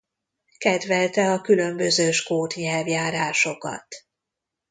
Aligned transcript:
Kedvelte 0.57 1.31
a 1.33 1.41
különböző 1.41 2.11
skót 2.11 2.53
nyelvjárásokat. 2.55 3.87